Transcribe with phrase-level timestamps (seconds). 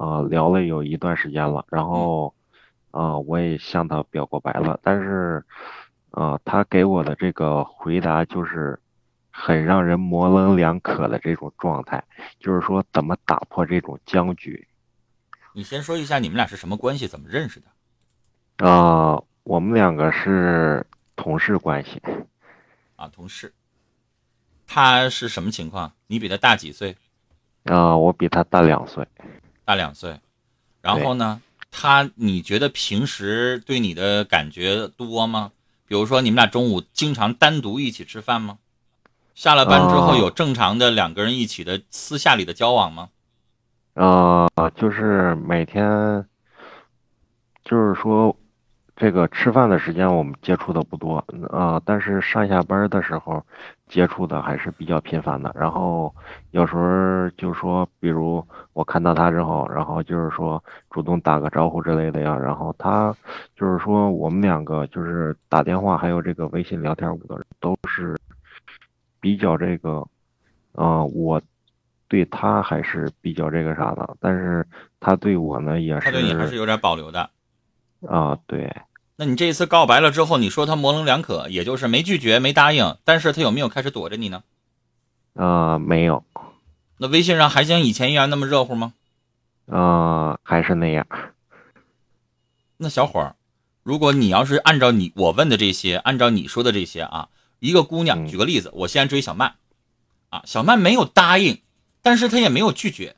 [0.00, 2.34] 呃聊了有一段时间了，然后
[2.90, 5.44] 啊我也向他表过白了，但是
[6.10, 8.80] 啊他给我的这个回答就是
[9.30, 12.02] 很让人模棱两可的这种状态，
[12.38, 14.66] 就是说怎么打破这种僵局。
[15.52, 18.66] 你先说一下你们俩是什么关系，怎么认识的？
[18.66, 22.00] 啊，我们两个是同事关系。
[22.96, 23.52] 啊，同事。
[24.66, 25.92] 他是什么情况？
[26.06, 26.96] 你比他大几岁？
[27.64, 29.06] 啊，我比他大两岁。
[29.70, 30.18] 大两岁。
[30.82, 31.40] 然后呢？
[31.72, 35.52] 他你觉得平时对你的感觉多吗？
[35.86, 38.58] 比如说你们俩中午经常单独一起吃饭吗？
[39.36, 43.10] 下了班之后有正常的两个人一起的私下里的交往吗？
[43.94, 46.26] 呃，就是每天，
[47.64, 48.36] 就是说，
[49.00, 53.42] 这个吃饭的时间我们接触的不多啊，但是上下班的时候
[53.88, 55.50] 接触的还是比较频繁的。
[55.58, 56.14] 然后
[56.50, 62.36] 有时候就说，比如我看到他之后，然后就是说主动打个招呼之类的呀。
[62.36, 63.16] 然后他
[63.56, 68.14] 就是说，我们两个就是打电话还有这个微信聊天，的人都是
[69.18, 70.06] 比较这个，
[70.74, 71.40] 啊，我。
[72.06, 74.66] 对他还是比较这个啥的，但是
[74.98, 77.30] 他对我呢也是，他对你还是有点保留的，
[78.08, 78.68] 啊，对。
[79.20, 84.42] 那你这一次告白了之后，你说他模棱两可，也就是没拒绝没答应，但是他有没有开始躲着你呢？
[85.34, 86.24] 啊，没有。
[86.96, 88.94] 那微信上还像以前一样那么热乎吗？
[89.66, 91.06] 啊，还是那样。
[92.78, 93.36] 那小伙儿，
[93.82, 99.56] 如果你要是按照你我问的这些，按照你说的这些啊，一个姑娘，举个例子，我先追小曼，
[100.30, 101.60] 啊，小曼没有答应。
[102.00, 103.16] 但是她也没有拒绝。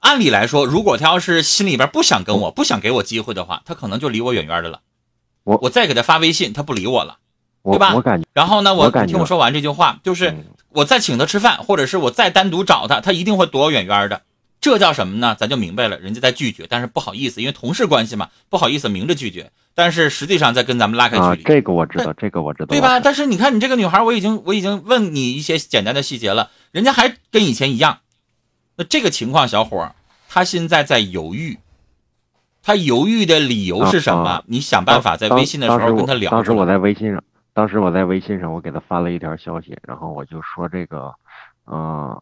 [0.00, 4.80] 按理来说，如果她要是心里边不想跟我，不想给我机会的话，她可能就离我远远的了。
[5.46, 7.18] 我我再给他发微信，他不理我了，
[7.62, 7.94] 对吧？
[7.94, 8.26] 我感觉。
[8.32, 10.34] 然后呢，我听我说完这句话，就是
[10.70, 14.22] 我再请他吃饭，或者是我再单独找他，他一定会躲我远远的。
[14.60, 15.36] 这叫什么呢？
[15.38, 21.28] 咱就明白了，人家在拒绝，但是不好意思，因为同事关系嘛，不好意思明着拒绝，但是实际上在跟咱们拉开距离。
[21.28, 22.98] 啊，这个我知道，这个我知道，对吧？
[22.98, 28.00] 但是你看，你这个女孩，我已经我已经问你一些简单的细节了，人家还跟以前一样。
[28.74, 29.94] 那这个情况，小伙儿，
[30.28, 31.58] 他现在在犹豫，
[32.66, 34.42] 他犹豫的理由是什么？
[34.48, 36.32] 你想办法在微信的时候跟他聊。
[36.32, 37.22] 当时我在微信上，
[37.52, 41.14] 当时我在微信上，我给他发了一条消息，然后我就说这个，
[41.66, 42.20] 嗯，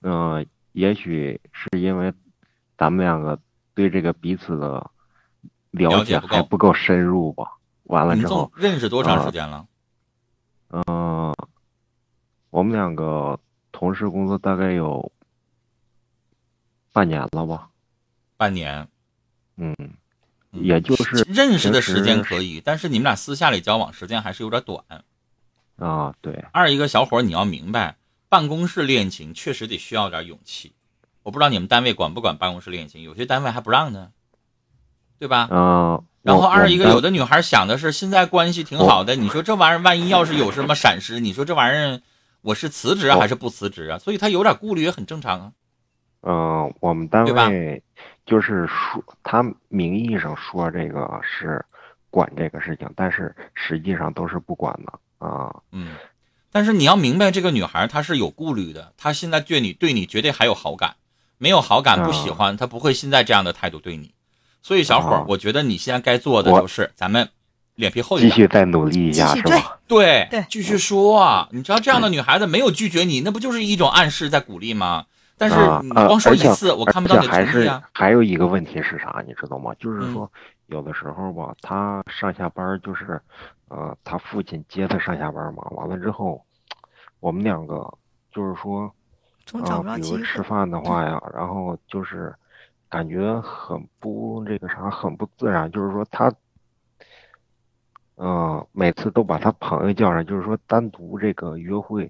[0.00, 2.10] 嗯，也许是因为
[2.78, 3.38] 咱们两个
[3.74, 4.90] 对这个彼此的
[5.72, 7.44] 了解还不够深入吧。
[7.82, 9.66] 完了之后，认识多长时间了？
[10.70, 11.34] 嗯，
[12.48, 13.38] 我们两个。
[13.74, 15.10] 同事工作大概有
[16.92, 17.70] 半年了吧，
[18.36, 18.88] 半年，
[19.56, 19.76] 嗯，
[20.50, 24.84] 也就是认识的时间可以，但是你们俩私下里交往时间还是有点短，
[25.76, 26.44] 啊，对。
[26.52, 27.96] 二一个小伙你要明白，
[28.28, 30.72] 办公室恋情确实得需要点勇气。
[31.22, 34.10] 我不知道你们单位管不管办公室恋情，有些单位还不让呢，
[35.18, 35.48] 对吧？
[35.50, 36.02] 啊。
[36.22, 42.00] 然后二一个有的女孩想的是现在关系挺好的，你说这玩意儿万一要是有什么闪失，你说这玩意儿。
[42.44, 44.00] 我是辞职还是不辞职啊？
[44.00, 45.52] 所以她有点顾虑也很正常啊。
[46.22, 47.80] 嗯，我们单位
[48.26, 51.64] 就是说，他名义上说这个是
[52.10, 55.54] 管这个事情，但是实际上都是不管的啊。
[55.72, 55.94] 嗯，
[56.50, 60.96] 但是你要明白，这个女孩她是有顾虑的，她现在对你对你绝对还有好感，
[61.38, 64.12] 没有好感不喜欢，她不会现在这样的态度对你。
[64.62, 67.28] 所以小伙，我觉得你现在该做的就是咱们。
[67.74, 69.78] 脸皮厚一点，继续再努力一下，是吧？
[69.88, 71.48] 对对，继续说。
[71.52, 75.06] 你知道这样的女孩子没有拒绝你，那不就是一种暗示在鼓励吗？
[75.42, 77.82] 但是你光说一次，我看不到你的诚意啊。
[77.92, 79.74] 还有一个问题是啥，你知道吗？
[79.76, 80.30] 就是说，
[80.66, 83.20] 有的时候吧，他上下班就是，
[83.66, 85.64] 呃，他父亲接他上下班嘛。
[85.70, 86.40] 完了之后，
[87.18, 87.92] 我们两个
[88.30, 88.84] 就是说，
[89.64, 92.32] 啊，比如吃饭的话呀，然后就是
[92.88, 95.68] 感觉很不这个啥，很不自然。
[95.72, 96.32] 就是说他。
[98.16, 102.08] 嗯，每次都把他朋友叫上，就是说单独这个约会，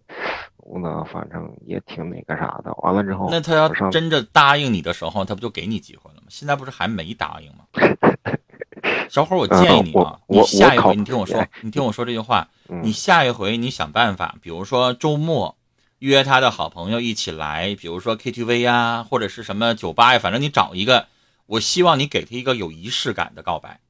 [0.62, 2.72] 我呢反正也挺那个啥的。
[2.78, 6.24] 完了之后，那他要真的答应你的时候，他不就给你机会了吗？
[6.28, 7.64] 现在不是还没答应吗？
[9.10, 12.48] 小伙，我建议你啊，你下一回你听我说，你听我说这句话，
[12.82, 15.56] 你下一回你想办法，比如说周末
[15.98, 21.08] 约他的好朋友一起来，比如说 KTV 呀，或者是什么酒吧呀，反正你找一个，
[21.46, 23.80] 我希望你给他一个有仪式感的告白。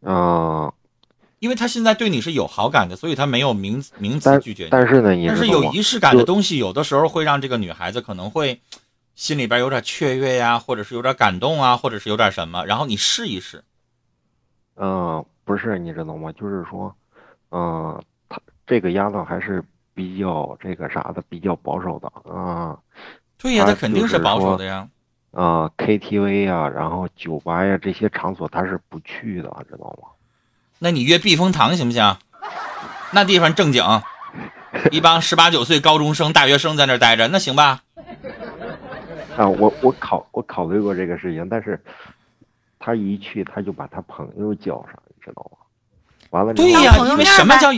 [0.00, 0.47] 嗯。
[1.38, 4.70] 因为他现在对你是有好感的，所以他没有明明词拒绝你。
[4.70, 8.60] 但是呢，但是有仪式感的东西，有的时候会让这个女孩子可能会
[9.14, 12.64] 心里边有点雀跃呀，或者是有点感动啊，或者是有点什么。
[12.66, 13.62] 然后你试一试。
[14.76, 16.32] 嗯，不是，你知道吗？
[16.32, 16.94] 就是说，
[17.50, 19.62] 嗯，他这个丫头还是
[19.94, 22.78] 比较这个啥的，比较保守的啊。
[23.36, 24.88] 对呀，她肯定是保守的呀。
[25.32, 30.08] 啊，KTV 呀，然后酒吧呀这些场所他是不去的，知道吗？
[30.78, 32.16] 那你约避风塘行不行？
[33.12, 33.82] 那地方正经，
[34.90, 37.80] 一帮十八九岁高中生、大学生在那待着，那行吧？
[39.36, 41.82] 啊，我我考我考虑过这个事情，但是
[42.78, 45.58] 他一去他就把他朋友叫上，你知道吗？
[46.30, 47.70] 完了，对呀，因为什么叫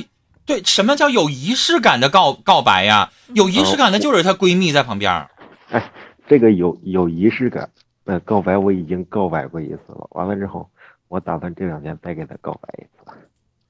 [0.44, 3.10] 对什么叫有仪式感的告告白呀？
[3.34, 5.26] 有仪式感的就是她闺蜜在旁边。
[5.70, 5.90] 哎。
[6.28, 7.68] 这个有有仪式感，
[8.04, 10.06] 呃，告白我已经告白过一次了。
[10.10, 10.70] 完了之后，
[11.10, 13.12] 我打算这两天再给他告白一次。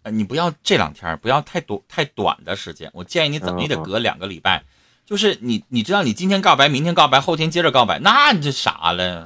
[0.03, 2.91] 呃，你不要这两天，不要太多太短的时间。
[2.93, 4.63] 我建议你怎么也得隔两个礼拜。
[5.07, 9.25] 就是你，你知道，你今天告白，明天告白，后天接着告白，那你这啥了？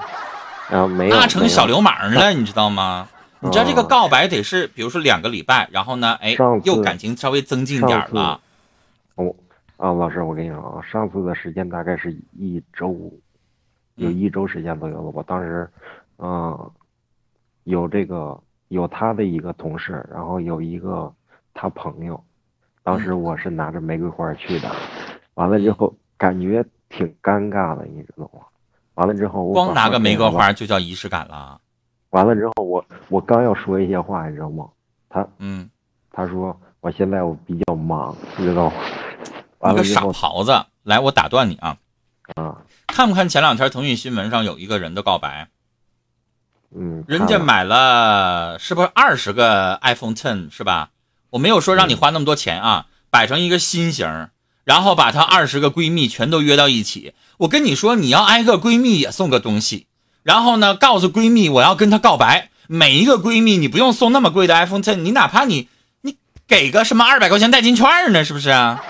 [0.71, 3.09] 啊，没有，那成小流氓了，你知道吗？
[3.43, 8.41] 你知道这个告白得是，比如说两个礼拜，然后呢，哎，又感情稍微增进点了。
[9.17, 9.35] 哦，
[9.77, 13.13] 啊，老师，我跟你说啊，上次的时间大概是一周。
[13.97, 15.71] 有一周时间左右了，我当时，
[16.19, 16.71] 嗯，
[17.65, 18.39] 有这个
[18.69, 21.13] 有他的一个同事，然后有一个
[21.53, 22.23] 他朋友，
[22.83, 24.71] 当时我是拿着玫瑰花去的，
[25.35, 28.41] 完了之后感觉挺尴尬的，你知道吗？
[28.95, 31.61] 完了之后我光拿个玫瑰花就叫仪式感了。
[32.11, 34.69] 完了之后我我刚要说一些话，你知道吗？
[35.09, 35.69] 他嗯，
[36.13, 39.73] 他说我现在我比较忙，知道吗？
[39.73, 40.53] 一个傻狍子，
[40.83, 41.77] 来，我打断你啊。
[42.37, 42.63] 啊。
[42.87, 45.49] 看不看前两天腾讯新闻上有一个人的告白？
[46.77, 50.91] 嗯，人家买了是不是二十个 iPhone Ten 是吧？
[51.31, 54.29] 我没有说让你花那么多钱啊，摆成一个心形，
[54.65, 57.15] 然后把她二十个闺蜜全都约到一起。
[57.39, 59.87] 我跟你说，你要挨个闺蜜也送个东西，
[60.25, 62.51] 然后呢，告诉闺蜜我要跟她告白。
[62.67, 65.69] 每一个闺蜜你不用送那么贵的 iPhone Ten，你哪怕你
[66.01, 66.17] 你
[66.49, 68.83] 给个什么二百块钱代金券呢，是不是啊？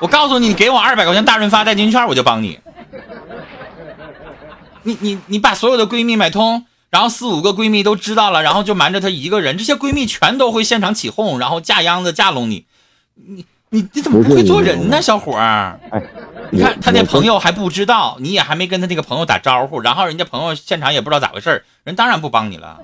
[0.00, 2.58] 我告诉你，你给我二百块钱大润发代金券，我就帮你。
[4.84, 12.66] 你你你把所有的闺蜜买通，然后四五个闺蜜都知道了，然后就瞒着她一个人，这些闺蜜全都会现场起哄，然后架秧子架拢你。
[13.14, 15.78] 你你你怎么不会做人呢，小伙儿？
[15.90, 16.02] 哎，
[16.50, 22.80] 你看他那朋友还不知道，你也还没跟他那个朋友打招呼，然后人家朋友现场也不知道咋回事人当然不帮你了。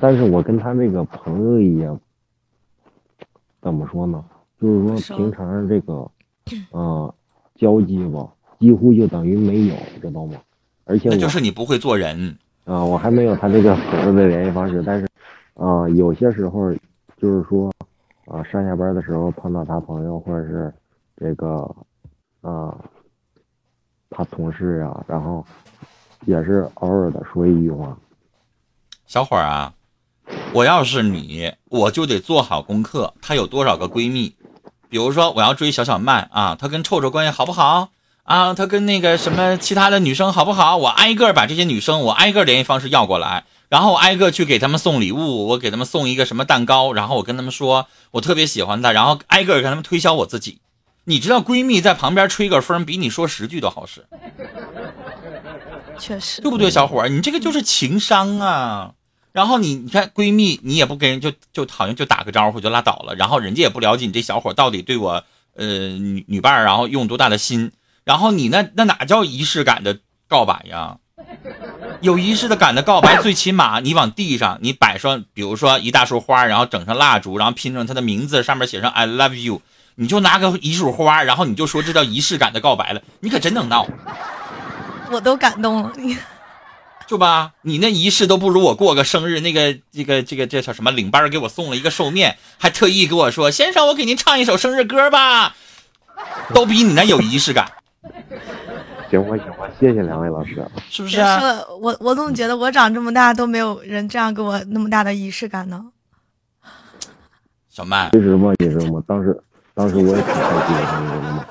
[0.00, 1.90] 但是我跟他那个朋友也
[3.60, 4.22] 怎么说呢？
[4.60, 6.08] 就是说平常这个，
[6.70, 7.14] 呃，
[7.56, 8.28] 交际吧。
[8.60, 10.38] 几乎就等于没有，知道吗？
[10.84, 12.84] 而且那就是你不会做人啊！
[12.84, 15.08] 我还没有他这个朋友的联系方式，但是，
[15.54, 16.72] 啊，有些时候
[17.16, 17.72] 就是说，
[18.26, 20.72] 啊，上下班的时候碰到他朋友或者是
[21.16, 21.74] 这个，
[22.42, 22.76] 啊，
[24.10, 25.44] 他同事啊，然后
[26.26, 27.96] 也是偶尔的说一句话。
[29.06, 29.72] 小伙儿啊，
[30.52, 33.12] 我要是你，我就得做好功课。
[33.20, 34.34] 她有多少个闺蜜？
[34.88, 37.90] 比如说，我要追小小曼啊，她跟臭臭关系好不好？
[38.24, 40.78] 啊，他跟那个什么其他的女生好不好？
[40.78, 50.58] 我挨个把这些女生，我挨个联系方式要过来，然后我挨个去给他们送礼物，我给他们送一个什么蛋糕，然后我跟他们说我特别喜欢她，然后挨个跟他们推销我自己。
[51.04, 54.06] 你知道，闺蜜在旁边吹个风，比你说十句都好使。
[55.98, 57.10] 确实，对不对，小伙儿？
[57.10, 58.92] 你这个就是情商啊。
[59.32, 65.22] 然后你你看，闺蜜你也不跟人就就好像就打个招呼就拉倒了，然后人家也不了解你这小伙到底对我
[65.56, 67.70] 呃女女伴然后用多大的心。
[68.04, 69.98] 然后你那那哪叫仪式感的
[70.28, 70.98] 告白呀？
[72.00, 79.62] 有仪式的感的告白，最起码你往地上你摆上，比如说一大束花，然后整上蜡烛，然后拼成他的名字，上面写上 I love you，
[79.94, 83.00] 你就拿个一束花，然后你就说这叫仪式感的告白了。
[83.20, 83.86] 你可真能闹，
[85.10, 85.92] 我都感动了。
[85.96, 86.18] 你
[87.06, 90.90] 就吧，你那仪式都不如我过个生日，那个这个这个这叫什么？
[90.90, 95.54] 领班给我送了一个寿面，还特意跟我说：“先生，我给您唱一首生日歌吧。”
[96.54, 97.72] 都比你那有仪式感。
[99.18, 101.40] 行吧，行吧，谢谢两位老师，是不是啊？
[101.80, 105.84] 我我总觉得我长这么大都没有人这样给我那么大的仪式感呢。
[107.68, 109.02] 小曼，其实嘛，其实嘛？
[109.06, 109.36] 当时，
[109.74, 111.46] 当时我也挺开心的，你知道吗？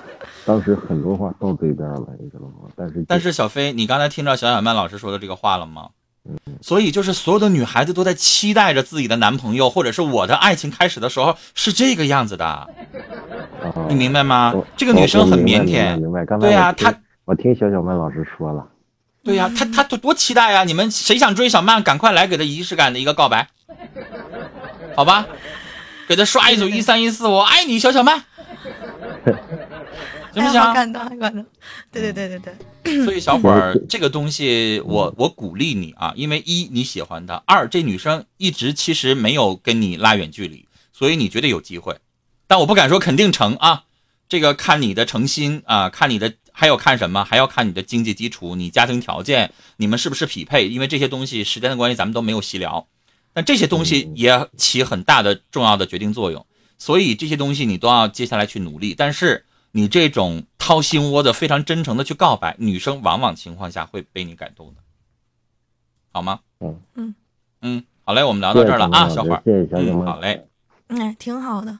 [0.46, 2.70] 当时很多话到嘴边了，你知道吗？
[2.75, 5.89] 但是，但是小飞，你刚才听到小小曼老师说的这个话了吗？
[6.24, 6.38] 嗯。
[6.62, 12.70] 所以，就是所有的女孩子都在期待着自己的男朋友，或者是我的爱情开始的时候是这个样子的。
[13.89, 14.53] 你明白吗？
[14.77, 16.93] 这个女生很腼腆，对呀，她
[17.25, 18.68] 我听小小曼老师说了，
[19.24, 20.65] 对呀，他他多多期待呀！
[20.65, 23.48] 你们谁想追小曼，赶快来给她仪式感的一个告白，
[24.96, 25.25] 好吧？
[26.06, 28.22] 给她刷一组一三一四，我爱你，小小曼，
[30.34, 30.62] 行不行？
[30.74, 31.46] 感动，感动。
[31.92, 32.39] 对对对对
[32.84, 33.06] 对。
[33.06, 41.98] 所以小伙儿，这个东西我我鼓励你啊，因为一你喜欢她，二这女生一直其实没有跟你拉远距离，所以你觉得有机会。
[42.48, 43.86] 但我不敢说肯定成啊，
[44.27, 47.25] 这个看你的诚心啊，看你的还要看什么？
[47.25, 50.69] 还要看你的经济基础、你家庭条件、你们是不是匹配？
[50.69, 52.88] 因为这些东西时间的关系，咱们都没有细聊。
[53.33, 56.45] 但这些东西也起很大的重要的决定作用，
[56.77, 58.93] 所以这些东西你都要接下来去努力。
[58.95, 64.81] 但是你这种掏心窝的、非常真诚的去告白，女生往往情况下会被你感动的，
[66.12, 66.39] 好吗？
[66.60, 67.15] 嗯嗯
[67.62, 70.45] 嗯，好嘞，我们聊到这儿了啊，小伙儿，嗯，好嘞，
[70.89, 71.79] 嗯，挺好的。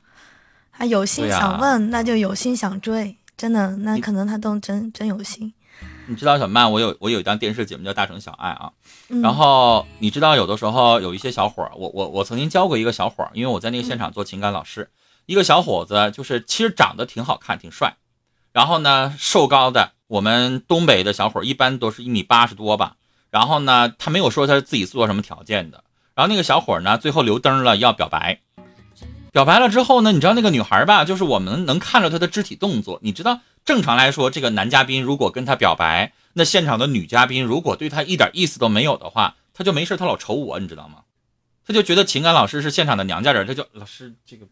[0.71, 5.53] 还有心想问，那就有心想追，真的，那可能他都真真有心。
[6.07, 8.71] 你知道小曼，我有我有一档电视节目叫《大城小爱》啊，
[9.21, 14.89] 然后你知道有的时候有一些小伙儿，我我我曾经教过一个小伙儿，因为我在那个现场做情感老师，
[15.25, 17.97] 一个小伙子就是其实长得挺好看，挺帅，
[18.53, 22.95] 然后呢瘦高的，我们东北的小伙儿一般都是一米八十多吧，
[23.29, 25.83] 然后呢他没有说他自己做什么条件的，
[26.15, 28.39] 然后那个小伙儿呢最后留灯了要表白。
[29.33, 30.11] 表白了之后呢？
[30.11, 31.03] 你知道那个女孩吧？
[31.05, 32.99] 就是我们能看着她的肢体动作。
[33.01, 40.99] 你知道，正常来说，这个男嘉宾如果跟她表白，那现场的女嘉宾如果对她一点意思都没有的话，他就没事，他老瞅我，你知道吗？
[41.65, 44.45] 他就觉得情感老师是现场的娘家人，他就老师这个，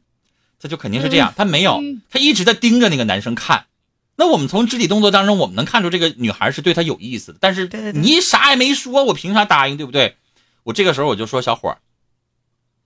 [0.59, 1.31] 他就肯定是这样。
[1.37, 3.67] 他没有，他一直在盯着那个男生看。
[4.15, 7.37] 那我们从肢体动作当中，我们能看出这个女孩是对他有意思的。
[7.39, 9.77] 但是你啥也没说，我凭啥答应？
[9.77, 10.17] 对不对？
[10.63, 11.77] 我这个时候我就说，小伙儿，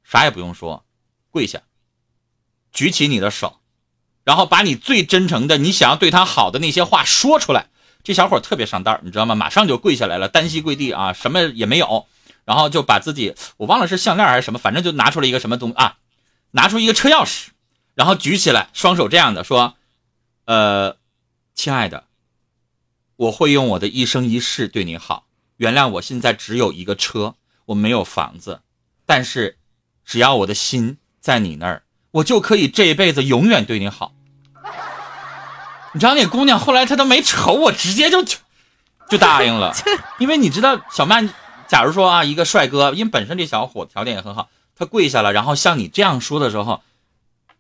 [0.04, 0.84] 啥也不用说，
[1.32, 1.62] 跪下。
[2.76, 3.62] 举起你的手，
[4.24, 7.70] 然后把你最真诚的、你想要对他好的那些话说出来。
[8.04, 9.34] 这小伙特别上道，你知道吗？
[9.34, 12.06] 马上就跪下来了，单膝跪地啊，什么也没有，
[12.44, 15.98] 然后就把自己，我忘了是项链还是什么，反正就拿出了一个什么东啊，
[16.52, 17.48] 拿出一个车钥匙，
[17.96, 19.76] 然后举起来，双手这样的说
[20.46, 20.98] ：“呃，
[21.56, 22.06] 亲爱的，
[23.16, 25.26] 我会用我的一生一世对你好。
[25.58, 27.36] 原谅我现在只有一个车，
[27.68, 28.62] 我没有房子，
[29.06, 29.58] 但是
[30.04, 31.82] 只要我的心在你那儿。”
[32.16, 34.14] 我就可以这一辈子永远对你好。
[35.92, 38.24] 你知道那姑娘后来她都没瞅我，直接就
[39.10, 39.74] 就答应了。
[40.18, 41.30] 因为你知道小曼，
[41.68, 46.82] 假如说啊一个帅哥，因为本身这小伙条件也很好，他跪下了，然后像你这样说的时候，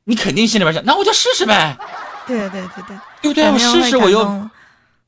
[0.05, 1.77] 你肯定心里边想，那我就试试呗。
[2.25, 3.51] 对对对对，对不对？
[3.51, 4.49] 我试试我又，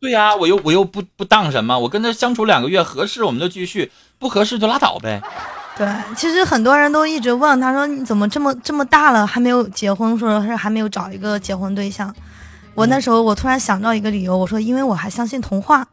[0.02, 5.22] 对呀，我又我又不不当什么，我跟他相处两个月合适我们就继续，不合适就拉倒呗。
[5.78, 12.14] 对，其实很多人都一直问他说：“你怎么这么这么大了还没有结婚，说是还没有找一个结婚对象？”
[12.74, 15.88] 我那时候我突然想到一个理由，我说：“因为我还相信童话。”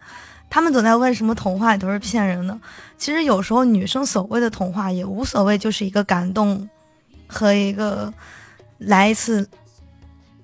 [0.48, 2.56] 他们总在问什么童话都是骗人的。
[2.96, 6.68] 其实有时候女生所谓的童话也无所谓，就是一个感动
[7.26, 8.12] 和一个
[8.78, 9.46] 来一次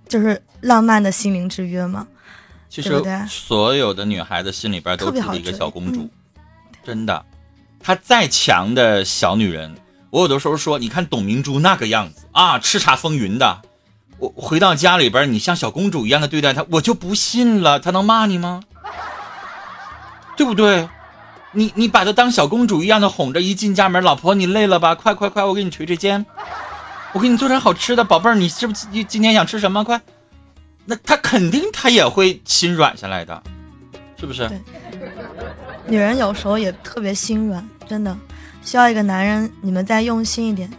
[0.08, 2.06] 就是浪漫的心灵之约嘛。
[2.68, 6.08] 其实所有的女孩子心里边都住一个小公主，
[6.82, 7.24] 真的。
[7.82, 9.74] 她再强的小女人，
[10.10, 13.62] 我有的时候说，你看董明珠那个样子啊，叱咤风云的，
[14.18, 18.62] 我回到家里边，你像小公主一样的对待她，我就不信了，她能骂你吗？
[20.36, 20.88] 对不对？
[21.52, 24.94] 你你把她当小公主一样的哄着，一进家门，老婆你累了吧？
[24.94, 26.24] 快快快，我给你捶捶肩，
[27.12, 29.82] 我给你做点好吃的，宝贝儿，你是不是今今天想吃什么？
[29.82, 30.00] 快，
[30.84, 33.42] 那她肯定她也会心软下来的，
[34.18, 34.48] 是不是？
[35.90, 38.16] 女人有时候也特别心软，真的。
[38.64, 40.70] 需要一个男人，你们再用心一点，